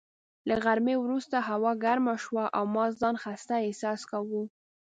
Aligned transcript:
له 0.47 0.55
غرمې 0.63 0.95
وروسته 0.99 1.37
هوا 1.49 1.71
ګرمه 1.83 2.15
شوه 2.23 2.45
او 2.57 2.63
ما 2.75 2.85
ځان 2.99 3.15
خسته 3.23 3.53
احساس 3.67 4.01
کاوه. 4.09 4.41